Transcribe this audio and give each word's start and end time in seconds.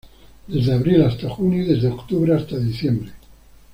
Desde 0.47 0.73
abril 0.73 1.03
hasta 1.03 1.29
junio 1.29 1.61
y 1.61 1.67
desde 1.67 1.89
octubre 1.89 2.33
hasta 2.35 2.57
diciembre. 2.57 3.11